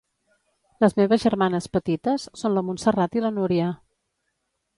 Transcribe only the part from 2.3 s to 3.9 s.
són la Montserrat i la Núria